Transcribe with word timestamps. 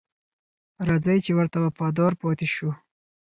راځئ 0.87 1.17
چې 1.25 1.31
ورته 1.37 1.57
وفادار 1.61 2.11
پاتې 2.21 2.47
شو. 2.53 2.69